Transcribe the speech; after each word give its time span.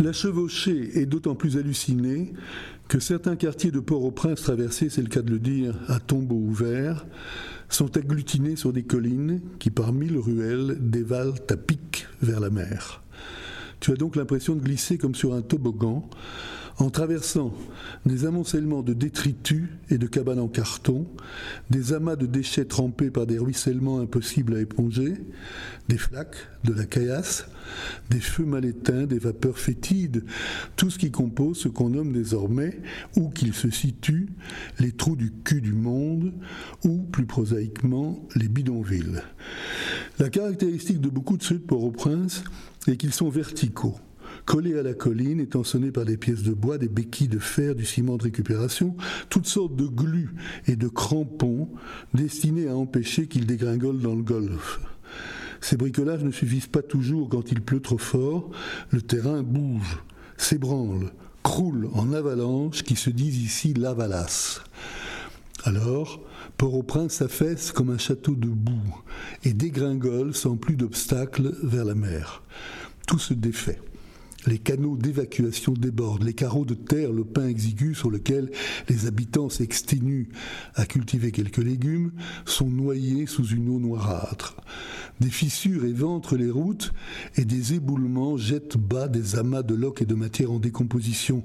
La 0.00 0.12
chevauchée 0.12 1.00
est 1.00 1.06
d'autant 1.06 1.34
plus 1.34 1.56
hallucinée 1.56 2.32
que 2.86 3.00
certains 3.00 3.34
quartiers 3.34 3.72
de 3.72 3.80
Port-au-Prince 3.80 4.42
traversés, 4.42 4.90
c'est 4.90 5.02
le 5.02 5.08
cas 5.08 5.22
de 5.22 5.30
le 5.30 5.40
dire, 5.40 5.74
à 5.88 5.98
tombeau 5.98 6.36
ouvert, 6.36 7.04
sont 7.68 7.96
agglutinés 7.96 8.54
sur 8.54 8.72
des 8.72 8.84
collines 8.84 9.40
qui, 9.58 9.70
par 9.70 9.92
mille 9.92 10.16
ruelles, 10.16 10.76
dévalent 10.78 11.34
à 11.50 11.56
pic 11.56 12.06
vers 12.22 12.38
la 12.38 12.48
mer. 12.48 13.02
Tu 13.80 13.90
as 13.90 13.96
donc 13.96 14.14
l'impression 14.14 14.54
de 14.54 14.60
glisser 14.60 14.98
comme 14.98 15.16
sur 15.16 15.34
un 15.34 15.42
toboggan, 15.42 16.08
en 16.78 16.90
traversant 16.90 17.52
des 18.06 18.24
amoncellements 18.24 18.82
de 18.82 18.92
détritus 18.92 19.68
et 19.90 19.98
de 19.98 20.06
cabanes 20.06 20.38
en 20.38 20.48
carton, 20.48 21.06
des 21.70 21.92
amas 21.92 22.14
de 22.14 22.26
déchets 22.26 22.66
trempés 22.66 23.10
par 23.10 23.26
des 23.26 23.38
ruissellements 23.38 23.98
impossibles 23.98 24.54
à 24.54 24.60
éponger, 24.60 25.14
des 25.88 25.98
flaques, 25.98 26.36
de 26.62 26.72
la 26.72 26.84
caillasse, 26.84 27.46
des 28.10 28.20
feux 28.20 28.44
mal 28.44 28.64
éteints, 28.64 29.06
des 29.06 29.18
vapeurs 29.18 29.58
fétides, 29.58 30.24
tout 30.76 30.90
ce 30.90 30.98
qui 30.98 31.10
compose 31.10 31.58
ce 31.58 31.68
qu'on 31.68 31.90
nomme 31.90 32.12
désormais, 32.12 32.80
où 33.16 33.28
qu'il 33.28 33.54
se 33.54 33.70
situe, 33.70 34.28
les 34.78 34.92
trous 34.92 35.16
du 35.16 35.32
cul 35.32 35.60
du 35.60 35.72
monde, 35.72 36.32
ou 36.84 36.98
plus 36.98 37.26
prosaïquement, 37.26 38.24
les 38.36 38.48
bidonvilles. 38.48 39.22
La 40.20 40.30
caractéristique 40.30 41.00
de 41.00 41.08
beaucoup 41.08 41.36
de 41.36 41.42
ceux 41.42 41.56
de 41.56 41.64
Port-au-Prince 41.64 42.44
est 42.86 42.96
qu'ils 42.96 43.12
sont 43.12 43.30
verticaux 43.30 43.96
collés 44.48 44.78
à 44.78 44.82
la 44.82 44.94
colline, 44.94 45.40
étant 45.40 45.62
par 45.92 46.06
des 46.06 46.16
pièces 46.16 46.42
de 46.42 46.54
bois, 46.54 46.78
des 46.78 46.88
béquilles 46.88 47.28
de 47.28 47.38
fer, 47.38 47.74
du 47.74 47.84
ciment 47.84 48.16
de 48.16 48.22
récupération, 48.22 48.96
toutes 49.28 49.46
sortes 49.46 49.76
de 49.76 49.86
glues 49.86 50.34
et 50.66 50.74
de 50.74 50.88
crampons 50.88 51.68
destinés 52.14 52.66
à 52.66 52.74
empêcher 52.74 53.26
qu'ils 53.26 53.44
dégringolent 53.44 54.00
dans 54.00 54.14
le 54.14 54.22
golfe. 54.22 54.80
Ces 55.60 55.76
bricolages 55.76 56.24
ne 56.24 56.30
suffisent 56.30 56.66
pas 56.66 56.80
toujours 56.80 57.28
quand 57.28 57.52
il 57.52 57.60
pleut 57.60 57.82
trop 57.82 57.98
fort, 57.98 58.50
le 58.88 59.02
terrain 59.02 59.42
bouge, 59.42 59.98
s'ébranle, 60.38 61.12
croule 61.42 61.90
en 61.92 62.14
avalanche 62.14 62.84
qui 62.84 62.96
se 62.96 63.10
disent 63.10 63.42
ici 63.42 63.74
lavalasse. 63.74 64.62
Alors, 65.64 66.22
Port-au-Prince 66.56 67.12
s'affaisse 67.12 67.70
comme 67.70 67.90
un 67.90 67.98
château 67.98 68.34
de 68.34 68.48
boue 68.48 68.96
et 69.44 69.52
dégringole 69.52 70.34
sans 70.34 70.56
plus 70.56 70.76
d'obstacles 70.76 71.54
vers 71.62 71.84
la 71.84 71.94
mer. 71.94 72.42
Tout 73.06 73.18
se 73.18 73.34
défait. 73.34 73.78
Les 74.48 74.58
canaux 74.58 74.96
d'évacuation 74.96 75.74
débordent, 75.74 76.22
les 76.22 76.32
carreaux 76.32 76.64
de 76.64 76.72
terre, 76.72 77.12
le 77.12 77.22
pain 77.22 77.46
exigu 77.46 77.94
sur 77.94 78.10
lequel 78.10 78.50
les 78.88 79.06
habitants 79.06 79.50
s'exténuent 79.50 80.30
à 80.74 80.86
cultiver 80.86 81.32
quelques 81.32 81.58
légumes, 81.58 82.12
sont 82.46 82.70
noyés 82.70 83.26
sous 83.26 83.46
une 83.48 83.68
eau 83.68 83.78
noirâtre. 83.78 84.56
Des 85.20 85.28
fissures 85.28 85.84
éventrent 85.84 86.36
les 86.36 86.50
routes 86.50 86.94
et 87.36 87.44
des 87.44 87.74
éboulements 87.74 88.38
jettent 88.38 88.78
bas 88.78 89.08
des 89.08 89.36
amas 89.36 89.62
de 89.62 89.74
loques 89.74 90.00
et 90.00 90.06
de 90.06 90.14
matière 90.14 90.50
en 90.50 90.60
décomposition. 90.60 91.44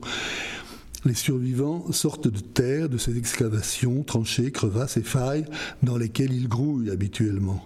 Les 1.05 1.13
survivants 1.13 1.91
sortent 1.91 2.29
de 2.29 2.39
terre 2.39 2.87
de 2.87 2.97
ces 2.97 3.17
excavations, 3.17 4.03
tranchées, 4.03 4.51
crevasses 4.51 4.95
et 4.95 5.03
failles 5.03 5.45
dans 5.81 5.97
lesquelles 5.97 6.31
ils 6.31 6.47
grouillent 6.47 6.91
habituellement. 6.91 7.61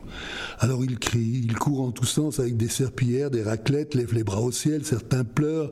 Alors 0.58 0.84
ils 0.84 0.98
crient, 0.98 1.44
ils 1.44 1.54
courent 1.54 1.82
en 1.82 1.92
tous 1.92 2.06
sens 2.06 2.40
avec 2.40 2.58
des 2.58 2.68
serpillères, 2.68 3.30
des 3.30 3.44
raclettes, 3.44 3.94
lèvent 3.94 4.16
les 4.16 4.24
bras 4.24 4.42
au 4.42 4.52
ciel, 4.52 4.86
certains 4.86 5.24
pleurent, 5.24 5.72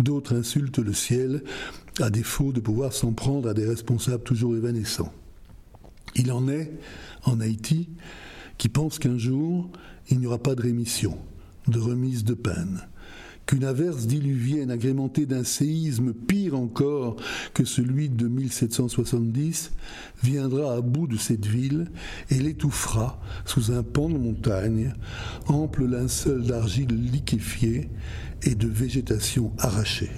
d'autres 0.00 0.34
insultent 0.34 0.78
le 0.78 0.94
ciel, 0.94 1.42
à 2.00 2.08
défaut 2.08 2.52
de 2.52 2.60
pouvoir 2.60 2.94
s'en 2.94 3.12
prendre 3.12 3.50
à 3.50 3.54
des 3.54 3.66
responsables 3.66 4.24
toujours 4.24 4.56
évanescents. 4.56 5.12
Il 6.16 6.32
en 6.32 6.48
est, 6.48 6.72
en 7.24 7.38
Haïti, 7.38 7.90
qui 8.56 8.70
pensent 8.70 8.98
qu'un 8.98 9.18
jour, 9.18 9.70
il 10.08 10.20
n'y 10.20 10.26
aura 10.26 10.38
pas 10.38 10.54
de 10.54 10.62
rémission, 10.62 11.18
de 11.68 11.78
remise 11.78 12.24
de 12.24 12.34
peine 12.34 12.80
qu'une 13.46 13.64
averse 13.64 14.06
diluvienne 14.06 14.70
agrémentée 14.70 15.26
d'un 15.26 15.44
séisme 15.44 16.12
pire 16.12 16.54
encore 16.58 17.16
que 17.52 17.64
celui 17.64 18.08
de 18.08 18.26
1770 18.26 19.72
viendra 20.22 20.74
à 20.74 20.80
bout 20.80 21.06
de 21.06 21.16
cette 21.16 21.46
ville 21.46 21.90
et 22.30 22.38
l'étouffera 22.38 23.20
sous 23.44 23.72
un 23.72 23.82
pan 23.82 24.08
de 24.08 24.18
montagne, 24.18 24.94
ample 25.46 25.84
linceul 25.86 26.42
d'argile 26.44 27.10
liquéfiée 27.12 27.90
et 28.42 28.54
de 28.54 28.68
végétation 28.68 29.52
arrachée. 29.58 30.10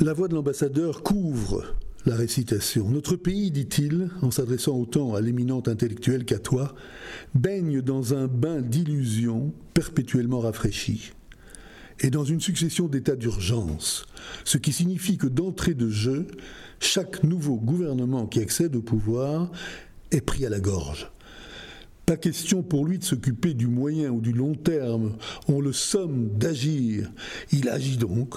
La 0.00 0.14
voix 0.14 0.26
de 0.26 0.34
l'ambassadeur 0.34 1.02
couvre 1.02 1.76
la 2.06 2.16
récitation. 2.16 2.88
Notre 2.88 3.16
pays, 3.16 3.50
dit-il, 3.50 4.10
en 4.22 4.30
s'adressant 4.30 4.76
autant 4.76 5.14
à 5.14 5.20
l'éminent 5.20 5.62
intellectuel 5.66 6.24
qu'à 6.24 6.38
toi, 6.38 6.74
baigne 7.34 7.80
dans 7.80 8.14
un 8.14 8.26
bain 8.26 8.60
d'illusions 8.60 9.52
perpétuellement 9.74 10.40
rafraîchi, 10.40 11.12
et 12.00 12.10
dans 12.10 12.24
une 12.24 12.40
succession 12.40 12.88
d'états 12.88 13.16
d'urgence, 13.16 14.06
ce 14.44 14.58
qui 14.58 14.72
signifie 14.72 15.18
que 15.18 15.28
d'entrée 15.28 15.74
de 15.74 15.88
jeu, 15.88 16.26
chaque 16.80 17.22
nouveau 17.22 17.56
gouvernement 17.56 18.26
qui 18.26 18.40
accède 18.40 18.74
au 18.74 18.82
pouvoir 18.82 19.52
est 20.10 20.20
pris 20.20 20.44
à 20.44 20.50
la 20.50 20.58
gorge. 20.58 21.11
Pas 22.06 22.16
question 22.16 22.62
pour 22.62 22.86
lui 22.86 22.98
de 22.98 23.04
s'occuper 23.04 23.54
du 23.54 23.68
moyen 23.68 24.10
ou 24.10 24.20
du 24.20 24.32
long 24.32 24.54
terme. 24.54 25.16
On 25.48 25.60
le 25.60 25.72
somme 25.72 26.30
d'agir. 26.36 27.10
Il 27.52 27.68
agit 27.68 27.96
donc 27.96 28.36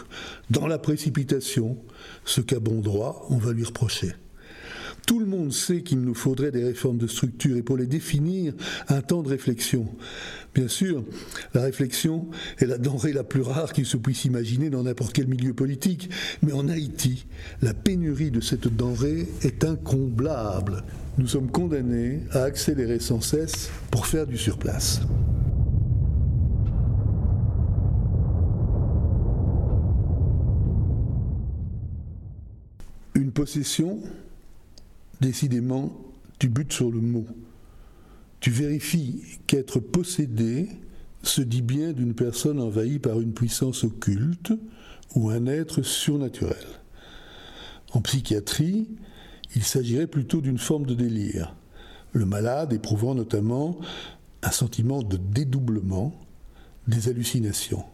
dans 0.49 0.67
la 0.67 0.77
précipitation, 0.77 1.77
ce 2.25 2.41
qu'à 2.41 2.59
bon 2.59 2.81
droit 2.81 3.25
on 3.29 3.37
va 3.37 3.53
lui 3.53 3.63
reprocher. 3.63 4.13
Tout 5.05 5.19
le 5.19 5.27
monde 5.27 5.53
sait 5.53 5.83
qu'il 5.83 6.01
nous 6.01 6.15
faudrait 6.15 6.51
des 6.51 6.63
réformes 6.63 6.97
de 6.97 7.05
structure 7.05 7.55
et 7.57 7.61
pour 7.61 7.77
les 7.77 7.85
définir, 7.85 8.53
un 8.87 9.01
temps 9.01 9.21
de 9.21 9.29
réflexion. 9.29 9.87
Bien 10.55 10.67
sûr, 10.67 11.03
la 11.53 11.61
réflexion 11.61 12.27
est 12.57 12.65
la 12.65 12.79
denrée 12.79 13.13
la 13.13 13.23
plus 13.23 13.41
rare 13.41 13.71
qu'il 13.71 13.85
se 13.85 13.97
puisse 13.97 14.25
imaginer 14.25 14.71
dans 14.71 14.83
n'importe 14.83 15.13
quel 15.13 15.27
milieu 15.27 15.53
politique, 15.53 16.09
mais 16.41 16.53
en 16.53 16.67
Haïti, 16.69 17.27
la 17.61 17.75
pénurie 17.75 18.31
de 18.31 18.41
cette 18.41 18.67
denrée 18.67 19.27
est 19.43 19.63
incomblable. 19.63 20.83
Nous 21.19 21.27
sommes 21.27 21.51
condamnés 21.51 22.21
à 22.31 22.43
accélérer 22.43 22.99
sans 22.99 23.21
cesse 23.21 23.69
pour 23.91 24.07
faire 24.07 24.25
du 24.25 24.37
surplace. 24.37 25.01
Une 33.13 33.31
possession 33.31 33.99
Décidément, 35.21 35.91
tu 36.39 36.49
butes 36.49 36.73
sur 36.73 36.91
le 36.91 36.99
mot. 36.99 37.25
Tu 38.39 38.51
vérifies 38.51 39.39
qu'être 39.47 39.79
possédé 39.79 40.69
se 41.23 41.41
dit 41.41 41.61
bien 41.61 41.93
d'une 41.93 42.13
personne 42.13 42.59
envahie 42.59 42.99
par 42.99 43.19
une 43.19 43.33
puissance 43.33 43.83
occulte 43.83 44.53
ou 45.15 45.29
un 45.29 45.45
être 45.47 45.81
surnaturel. 45.81 46.65
En 47.93 48.01
psychiatrie, 48.01 48.89
il 49.55 49.63
s'agirait 49.63 50.07
plutôt 50.07 50.41
d'une 50.41 50.57
forme 50.57 50.85
de 50.85 50.93
délire, 50.93 51.55
le 52.11 52.25
malade 52.25 52.73
éprouvant 52.73 53.15
notamment 53.15 53.79
un 54.43 54.51
sentiment 54.51 55.01
de 55.01 55.17
dédoublement, 55.17 56.13
des 56.87 57.09
hallucinations. 57.09 57.85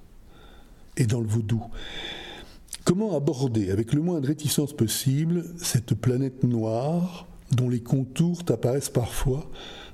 Et 0.98 1.06
dans 1.06 1.22
le 1.22 1.28
vaudou, 1.28 1.64
Comment 2.84 3.16
aborder 3.16 3.69
avec 3.69 3.94
le 3.94 4.02
moins 4.02 4.19
de 4.19 4.28
réticence 4.28 4.74
possible 4.74 5.46
cette 5.58 5.94
planète 5.94 6.44
noire 6.44 7.28
dont 7.52 7.69
les 7.69 7.81
contours 7.81 8.44
t'apparaissent 8.44 8.90
parfois 8.90 9.50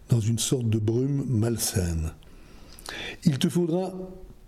dans 0.09 0.21
une 0.21 0.39
sorte 0.39 0.69
de 0.69 0.79
brume 0.79 1.25
malsaine? 1.27 2.11
Il 3.25 3.39
te 3.39 3.49
faudra 3.49 3.93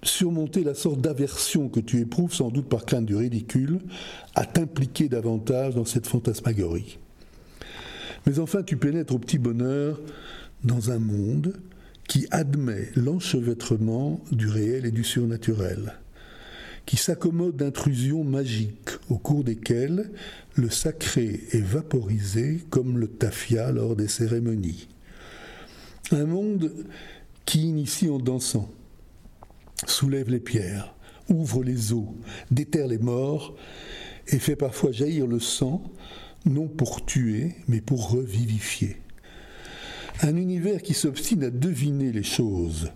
surmonter 0.03 0.63
la 0.63 0.73
sorte 0.73 1.01
d'aversion 1.01 1.67
que 1.67 1.81
tu 1.81 1.99
éprouves 1.99 2.33
sans 2.33 2.49
doute 2.49 2.69
par 2.69 2.85
crainte 2.85 3.05
du 3.05 3.15
ridicule 3.17 3.79
à 4.35 4.45
t'impliquer 4.45 5.09
davantage 5.09 5.75
dans 5.75 5.83
cette 5.83 6.07
fantasmagorie. 6.07 6.97
Mais 8.25 8.39
enfin 8.39 8.63
tu 8.63 8.77
pénètres 8.77 9.13
au 9.13 9.19
petit 9.19 9.37
bonheur 9.37 9.99
dans 10.63 10.91
un 10.91 10.99
monde 10.99 11.59
qui 12.07 12.25
admet 12.31 12.89
l'enchevêtrement 12.95 14.21
du 14.31 14.47
réel 14.47 14.85
et 14.85 14.91
du 14.91 15.03
surnaturel 15.03 15.93
qui 16.89 16.97
s'accommode 16.97 17.55
d'intrusions 17.55 18.23
magiques 18.23 18.89
au 19.11 19.19
cours 19.19 19.43
desquelles 19.43 20.09
le 20.55 20.71
sacré 20.71 21.41
est 21.51 21.61
vaporisé 21.61 22.63
comme 22.71 22.97
le 22.97 23.07
tafia 23.07 23.71
lors 23.71 23.95
des 23.95 24.07
cérémonies. 24.07 24.87
Un 26.11 26.25
monde 26.25 26.73
qui 27.45 27.67
initie 27.67 28.09
en 28.09 28.17
dansant, 28.17 28.71
soulève 29.85 30.31
les 30.31 30.39
pierres, 30.39 30.95
ouvre 31.29 31.63
les 31.63 31.93
eaux, 31.93 32.15
déterre 32.49 32.87
les 32.87 32.97
morts 32.97 33.55
et 34.27 34.39
fait 34.39 34.55
parfois 34.55 34.91
jaillir 34.91 35.27
le 35.27 35.39
sang, 35.39 35.83
non 36.47 36.67
pour 36.67 37.05
tuer, 37.05 37.53
mais 37.67 37.81
pour 37.81 38.09
revivifier. 38.09 38.97
Un 40.23 40.35
univers 40.37 40.81
qui 40.81 40.95
s'obstine 40.95 41.43
à 41.43 41.51
deviner 41.51 42.11
les 42.11 42.23
choses, 42.23 42.91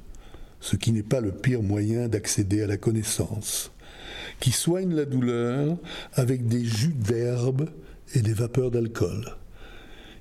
ce 0.62 0.78
qui 0.78 0.94
n'est 0.94 1.04
pas 1.04 1.22
le 1.22 1.32
pire 1.32 1.62
moyen 1.62 2.08
d'accéder 2.08 2.64
à 2.64 2.68
la 2.68 2.78
connaissance 2.78 3.70
qui 4.44 4.52
soigne 4.52 4.94
la 4.94 5.06
douleur 5.06 5.78
avec 6.16 6.50
des 6.50 6.66
jus 6.66 6.94
d'herbe 6.94 7.70
et 8.14 8.22
des 8.22 8.34
vapeurs 8.34 8.72
d'alcool, 8.72 9.38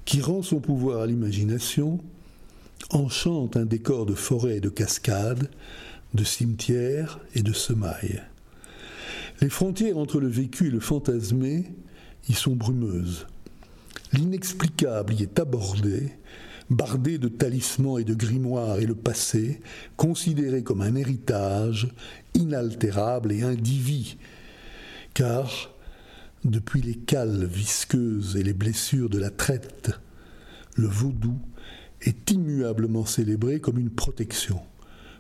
qui 0.05 0.21
rend 0.21 0.43
son 0.43 0.61
pouvoir 0.61 1.01
à 1.01 1.09
l'imagination 1.09 1.99
enchantent 2.91 3.57
un 3.57 3.65
décor 3.65 4.07
de 4.07 4.15
forêt 4.15 4.59
et 4.59 4.61
de 4.61 4.69
cascades, 4.69 5.51
de 6.15 6.23
cimetières 6.23 7.19
et 7.35 7.43
de 7.43 7.53
semailles. 7.53 8.23
Les 9.41 9.49
frontières 9.49 9.99
entre 9.99 10.21
le 10.21 10.29
vécu 10.29 10.69
et 10.69 10.71
le 10.71 10.79
fantasmé 10.79 11.73
y 12.29 12.35
sont 12.35 12.55
brumeuses. 12.55 13.27
L'inexplicable 14.13 15.15
y 15.15 15.25
est 15.25 15.41
abordé, 15.41 16.13
bardé 16.71 17.19
de 17.19 17.27
talismans 17.27 17.99
et 17.99 18.05
de 18.05 18.15
grimoires, 18.15 18.79
et 18.79 18.87
le 18.87 18.95
passé, 18.95 19.61
considéré 19.97 20.63
comme 20.63 20.81
un 20.81 20.95
héritage 20.95 21.89
inaltérable 22.35 23.33
et 23.33 23.43
indivis, 23.43 24.17
car, 25.15 25.71
depuis 26.45 26.83
les 26.83 26.97
cales 26.97 27.45
visqueuses 27.45 28.37
et 28.37 28.43
les 28.43 28.55
blessures 28.55 29.11
de 29.11 29.19
la 29.19 29.31
traite, 29.31 29.93
le 30.77 30.89
vaudou 30.89 31.39
est 32.01 32.31
immuablement 32.31 33.07
célébré 33.07 33.61
comme 33.61 33.79
une 33.79 33.91
protection 33.91 34.61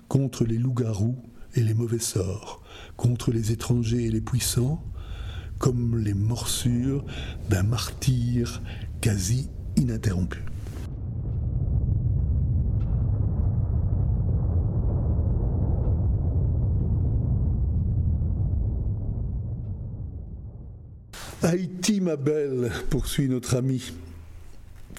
contre 0.09 0.45
les 0.45 0.59
loups-garous 0.59 1.17
et 1.55 1.63
les 1.63 1.75
mauvais 1.75 1.99
sorts, 1.99 2.63
contre 2.97 3.31
les 3.31 3.53
étrangers 3.53 4.05
et 4.05 4.11
les 4.11 4.21
puissants, 4.21 4.83
comme 5.59 5.99
les 5.99 6.15
morsures 6.15 7.05
d'un 7.49 7.63
martyr 7.63 8.63
quasi 9.01 9.49
ininterrompu. 9.77 10.52
Haïti, 21.45 22.01
ma 22.01 22.15
belle, 22.15 22.71
poursuit 22.89 23.29
notre 23.29 23.57
ami. 23.57 23.93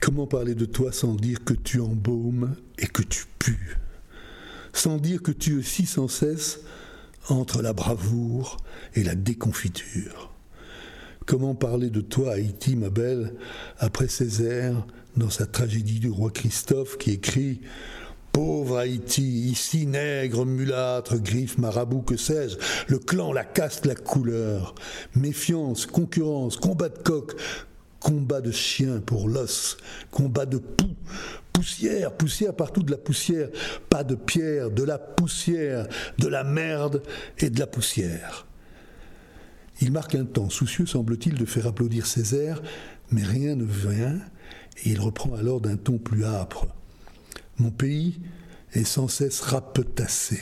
Comment 0.01 0.27
parler 0.27 0.55
de 0.55 0.65
toi 0.65 0.91
sans 0.91 1.15
dire 1.15 1.41
que 1.45 1.53
tu 1.53 1.79
embaumes 1.79 2.57
et 2.77 2.87
que 2.87 3.01
tu 3.01 3.23
pues? 3.39 3.55
Sans 4.73 4.97
dire 4.97 5.21
que 5.21 5.31
tu 5.31 5.57
aussi 5.57 5.85
sans 5.85 6.09
cesse 6.09 6.59
entre 7.29 7.61
la 7.61 7.71
bravoure 7.71 8.57
et 8.93 9.03
la 9.03 9.15
déconfiture 9.15 10.33
Comment 11.25 11.55
parler 11.55 11.89
de 11.89 12.01
toi, 12.01 12.33
Haïti, 12.33 12.75
ma 12.75 12.89
belle, 12.89 13.35
après 13.77 14.09
Césaire, 14.09 14.85
dans 15.15 15.29
sa 15.29 15.45
tragédie 15.45 16.01
du 16.01 16.09
roi 16.09 16.29
Christophe, 16.29 16.97
qui 16.97 17.11
écrit 17.11 17.61
Pauvre 18.33 18.79
Haïti, 18.79 19.51
ici 19.51 19.85
nègre, 19.85 20.43
mulâtre, 20.43 21.17
griffe, 21.17 21.59
marabout, 21.59 22.01
que 22.01 22.17
sais-je, 22.17 22.57
le 22.87 22.97
clan, 22.97 23.31
la 23.31 23.45
caste, 23.45 23.85
la 23.85 23.93
couleur, 23.93 24.73
méfiance, 25.15 25.85
concurrence, 25.85 26.57
combat 26.57 26.89
de 26.89 26.97
coq, 26.97 27.33
combat 27.99 28.41
de 28.41 28.49
chien 28.49 29.01
pour 29.01 29.29
l'os, 29.29 29.77
combat 30.09 30.47
de 30.47 30.57
poux, 30.57 30.95
poussière, 31.53 32.11
poussière 32.11 32.55
partout 32.55 32.81
de 32.81 32.89
la 32.89 32.97
poussière, 32.97 33.49
pas 33.87 34.03
de 34.03 34.15
pierre, 34.15 34.71
de 34.71 34.83
la 34.83 34.97
poussière, 34.97 35.87
de 36.17 36.27
la 36.27 36.43
merde 36.43 37.03
et 37.37 37.51
de 37.51 37.59
la 37.59 37.67
poussière. 37.67 38.47
Il 39.79 39.91
marque 39.91 40.15
un 40.15 40.25
temps, 40.25 40.49
soucieux 40.49 40.87
semble-t-il 40.87 41.35
de 41.35 41.45
faire 41.45 41.67
applaudir 41.67 42.07
Césaire, 42.07 42.63
mais 43.11 43.23
rien 43.23 43.55
ne 43.55 43.63
vient, 43.63 44.19
et 44.83 44.89
il 44.89 44.99
reprend 44.99 45.35
alors 45.35 45.61
d'un 45.61 45.77
ton 45.77 45.99
plus 45.99 46.25
âpre. 46.25 46.67
Mon 47.57 47.71
pays 47.71 48.19
est 48.73 48.83
sans 48.83 49.07
cesse 49.07 49.41
rapetassé. 49.41 50.39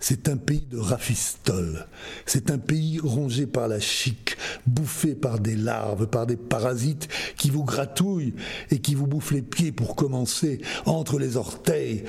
C'est 0.00 0.28
un 0.28 0.36
pays 0.36 0.66
de 0.70 0.78
rafistoles. 0.78 1.86
C'est 2.26 2.50
un 2.50 2.58
pays 2.58 2.98
rongé 2.98 3.46
par 3.46 3.68
la 3.68 3.80
chic, 3.80 4.36
bouffé 4.66 5.14
par 5.14 5.40
des 5.40 5.56
larves, 5.56 6.06
par 6.06 6.26
des 6.26 6.36
parasites 6.36 7.08
qui 7.38 7.48
vous 7.48 7.64
gratouillent 7.64 8.34
et 8.70 8.80
qui 8.80 8.94
vous 8.94 9.06
bouffent 9.06 9.32
les 9.32 9.42
pieds 9.42 9.72
pour 9.72 9.96
commencer, 9.96 10.60
entre 10.84 11.18
les 11.18 11.38
orteils, 11.38 12.04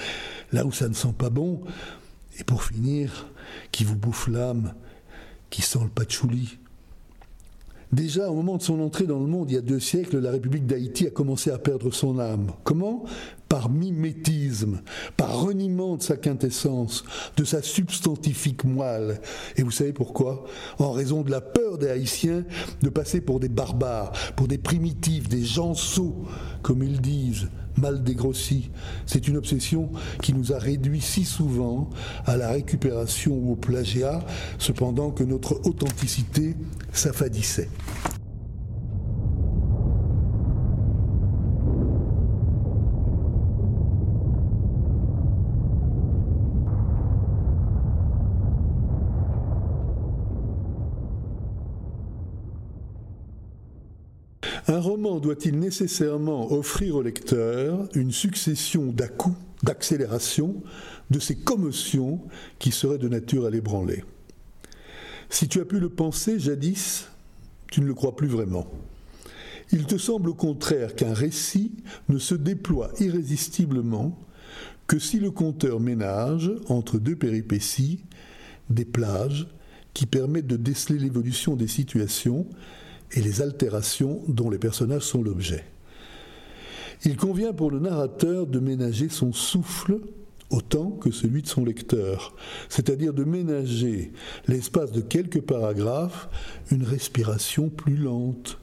là 0.52 0.66
où 0.66 0.74
ça 0.74 0.90
ne 0.90 0.94
sent 0.94 1.14
pas 1.18 1.30
bon, 1.30 1.62
et 2.38 2.44
pour 2.44 2.64
finir, 2.64 3.28
qui 3.72 3.86
vous 3.86 3.96
bouffe 3.96 4.28
l'âme, 4.28 4.74
qui 5.50 5.62
sent 5.62 5.80
le 5.82 5.90
patchouli. 5.90 6.60
Déjà, 7.92 8.30
au 8.30 8.36
moment 8.36 8.58
de 8.58 8.62
son 8.62 8.80
entrée 8.82 9.06
dans 9.06 9.20
le 9.20 9.28
monde, 9.28 9.50
il 9.52 9.56
y 9.56 9.58
a 9.58 9.62
deux 9.62 9.80
siècles, 9.80 10.20
la 10.20 10.32
République 10.32 10.66
d'Haïti 10.66 11.08
a 11.08 11.12
commencé 11.12 11.52
à 11.52 11.58
perdre 11.58 11.94
son 11.94 12.20
âme. 12.20 12.52
Comment? 12.64 13.06
Par 13.48 13.70
mimétisme, 13.70 14.82
par 15.18 15.40
reniement 15.40 15.96
de 15.98 16.02
sa 16.02 16.18
quintessence, 16.18 17.04
de 17.38 17.44
sa 17.44 17.62
substantifique 17.62 18.64
moelle. 18.64 19.22
Et 19.56 19.64
vous 19.64 19.72
savez 19.72 19.94
pourquoi? 19.94 20.46
En 20.80 20.92
raison 20.92 21.22
de 21.22 21.32
la 21.32 21.42
peur 21.42 21.78
des 21.78 21.88
Haïtiens 21.88 22.44
de 22.82 22.90
passer 22.90 23.22
pour 23.22 23.40
des 23.40 23.50
barbares, 23.50 24.12
pour 24.36 24.48
des 24.48 24.58
primitifs, 24.58 25.30
des 25.30 25.44
gens 25.44 25.74
sots, 25.74 26.26
comme 26.64 26.84
ils 26.84 27.00
disent, 27.00 27.50
mal 27.78 28.04
dégrossis. 28.04 28.70
C'est 29.06 29.28
une 29.28 29.38
obsession 29.38 29.90
qui 30.22 30.34
nous 30.34 30.54
a 30.54 30.60
réduits 30.60 31.02
si 31.02 31.26
souvent 31.26 31.90
à 32.26 32.38
la 32.38 32.50
récupération 32.50 33.34
ou 33.34 33.54
au 33.54 33.56
plagiat, 33.56 34.24
cependant 34.58 35.12
que 35.12 35.24
notre 35.24 35.66
authenticité 35.66 36.56
s'affadissait. 36.92 37.70
Un 54.68 54.80
roman 54.80 55.20
doit-il 55.20 55.60
nécessairement 55.60 56.52
offrir 56.52 56.96
au 56.96 57.04
lecteur 57.04 57.88
une 57.94 58.12
succession 58.12 58.92
d'à-coups, 58.92 59.38
d'accélérations, 59.62 60.64
de 61.12 61.20
ces 61.20 61.36
commotions 61.36 62.22
qui 62.58 62.72
seraient 62.72 62.98
de 62.98 63.08
nature 63.08 63.46
à 63.46 63.52
l'ébranler? 63.52 64.04
Si 65.30 65.48
tu 65.48 65.60
as 65.60 65.66
pu 65.66 65.80
le 65.80 65.90
penser 65.90 66.40
jadis, 66.40 67.08
tu 67.72 67.82
ne 67.82 67.86
le 67.86 67.94
crois 67.94 68.16
plus 68.16 68.28
vraiment. 68.28 68.68
Il 69.72 69.86
te 69.86 69.98
semble 69.98 70.30
au 70.30 70.34
contraire 70.34 70.96
qu'un 70.96 71.14
récit 71.14 71.72
ne 72.10 72.18
se 72.18 72.34
déploie 72.34 72.92
irrésistiblement 73.00 74.18
que 74.88 74.98
si 74.98 75.20
le 75.20 75.30
conteur 75.30 75.80
ménage, 75.80 76.52
entre 76.70 76.98
deux 76.98 77.16
péripéties, 77.16 78.04
des 78.72 78.86
plages 78.86 79.48
qui 79.94 80.08
permettent 80.08 80.48
de 80.48 80.58
déceler 80.58 80.98
l'évolution 80.98 81.56
des 81.56 81.68
situations 81.68 82.48
et 83.12 83.22
les 83.22 83.42
altérations 83.42 84.22
dont 84.28 84.50
les 84.50 84.58
personnages 84.58 85.04
sont 85.04 85.24
l'objet. 85.24 85.66
Il 87.04 87.18
convient 87.18 87.54
pour 87.54 87.72
le 87.72 87.80
narrateur 87.80 88.48
de 88.48 88.60
ménager 88.60 89.10
son 89.10 89.34
souffle 89.34 90.00
autant 90.50 90.92
que 90.92 91.12
celui 91.12 91.42
de 91.42 91.48
son 91.48 91.66
lecteur, 91.66 92.36
c'est-à-dire 92.70 93.14
de 93.14 93.24
ménager 93.24 94.12
l'espace 94.48 94.92
de 94.92 95.02
quelques 95.02 95.42
paragraphes 95.42 96.30
une 96.72 96.84
respiration 96.84 97.70
plus 97.70 97.98
lente, 97.98 98.58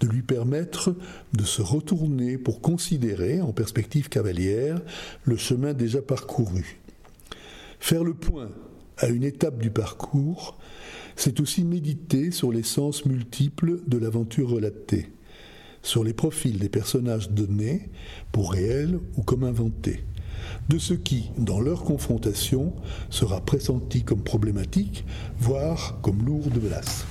de 0.00 0.06
lui 0.06 0.22
permettre 0.22 0.94
de 1.32 1.44
se 1.44 1.62
retourner 1.62 2.38
pour 2.38 2.60
considérer, 2.60 3.40
en 3.40 3.52
perspective 3.52 4.08
cavalière, 4.08 4.80
le 5.24 5.36
chemin 5.36 5.72
déjà 5.72 6.02
parcouru. 6.02 6.80
Faire 7.80 8.04
le 8.04 8.14
point 8.14 8.50
à 8.98 9.08
une 9.08 9.24
étape 9.24 9.58
du 9.58 9.70
parcours, 9.70 10.58
c'est 11.16 11.40
aussi 11.40 11.64
méditer 11.64 12.30
sur 12.30 12.52
les 12.52 12.62
sens 12.62 13.04
multiples 13.06 13.80
de 13.86 13.98
l'aventure 13.98 14.50
relatée, 14.50 15.10
sur 15.82 16.04
les 16.04 16.12
profils 16.12 16.58
des 16.58 16.68
personnages 16.68 17.30
donnés, 17.30 17.90
pour 18.32 18.52
réels 18.52 18.98
ou 19.16 19.22
comme 19.22 19.44
inventés, 19.44 20.04
de 20.68 20.78
ce 20.78 20.94
qui, 20.94 21.30
dans 21.38 21.60
leur 21.60 21.84
confrontation, 21.84 22.74
sera 23.10 23.40
pressenti 23.40 24.02
comme 24.02 24.22
problématique, 24.22 25.04
voire 25.38 25.98
comme 26.02 26.24
lourd 26.24 26.48
de 26.50 26.60
menace. 26.60 27.06